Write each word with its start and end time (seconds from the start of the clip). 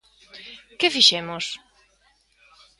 Que 0.79 0.93
fixemos? 0.97 1.45